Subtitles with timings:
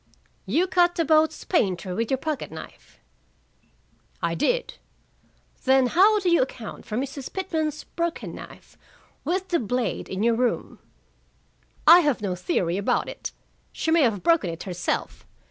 [0.47, 2.99] "You cut the boat's painter with your pocket knife?"
[4.19, 4.79] "I did."
[5.65, 7.31] "Then how do you account for Mrs.
[7.31, 8.79] Pitman's broken knife,
[9.23, 10.79] with the blade in your room?"
[11.85, 13.31] "I have no theory about it.
[13.71, 15.27] She may have broken it herself.